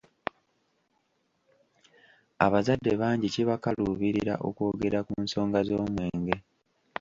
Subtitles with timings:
[2.45, 6.35] Abazadde bangi kibakaluubirira okwogera ku nsonga z’omwenge.